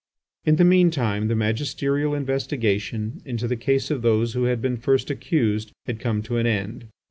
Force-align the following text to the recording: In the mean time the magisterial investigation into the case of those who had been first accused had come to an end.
In 0.45 0.55
the 0.55 0.63
mean 0.63 0.89
time 0.89 1.27
the 1.27 1.35
magisterial 1.35 2.15
investigation 2.15 3.21
into 3.23 3.47
the 3.47 3.55
case 3.55 3.91
of 3.91 4.01
those 4.01 4.33
who 4.33 4.45
had 4.45 4.59
been 4.59 4.77
first 4.77 5.11
accused 5.11 5.73
had 5.85 5.99
come 5.99 6.23
to 6.23 6.37
an 6.37 6.47
end. 6.47 6.87